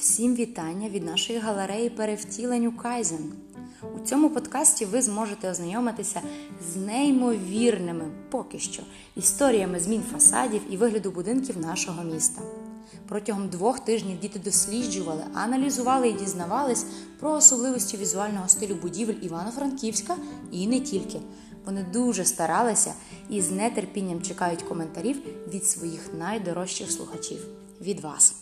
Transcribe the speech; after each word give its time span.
Всім 0.00 0.34
вітання 0.34 0.88
від 0.88 1.04
нашої 1.04 1.38
галереї 1.38 1.90
перевтілень 1.90 2.66
у 2.66 2.72
Кайзен. 2.72 3.32
У 3.96 4.06
цьому 4.06 4.30
подкасті 4.30 4.84
ви 4.84 5.02
зможете 5.02 5.50
ознайомитися 5.50 6.20
з 6.72 6.76
неймовірними 6.76 8.04
поки 8.30 8.58
що 8.58 8.82
історіями 9.16 9.80
змін 9.80 10.02
фасадів 10.12 10.60
і 10.70 10.76
вигляду 10.76 11.10
будинків 11.10 11.58
нашого 11.58 12.04
міста. 12.04 12.42
Протягом 13.08 13.48
двох 13.48 13.80
тижнів 13.80 14.20
діти 14.20 14.38
досліджували, 14.38 15.24
аналізували 15.34 16.08
і 16.08 16.12
дізнавались 16.12 16.86
про 17.18 17.30
особливості 17.30 17.96
візуального 17.96 18.48
стилю 18.48 18.74
будівель 18.74 19.20
Івано-Франківська 19.22 20.16
і 20.52 20.66
не 20.66 20.80
тільки. 20.80 21.20
Вони 21.64 21.86
дуже 21.92 22.24
старалися 22.24 22.94
і 23.30 23.40
з 23.40 23.50
нетерпінням 23.50 24.22
чекають 24.22 24.62
коментарів 24.62 25.16
від 25.54 25.64
своїх 25.64 26.14
найдорожчих 26.18 26.92
слухачів 26.92 27.46
від 27.80 28.00
вас. 28.00 28.34